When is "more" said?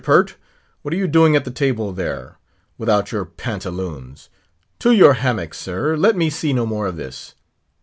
6.65-6.87